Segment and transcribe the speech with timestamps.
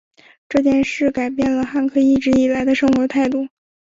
[0.49, 3.47] 这件事改变了汉克一直以来的生活态度。